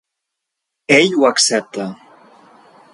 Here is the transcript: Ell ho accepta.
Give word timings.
Ell 0.97 1.13
ho 1.19 1.29
accepta. 1.31 1.87